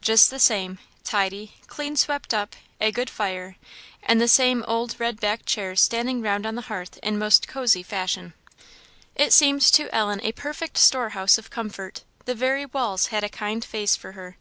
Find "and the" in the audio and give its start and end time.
4.02-4.26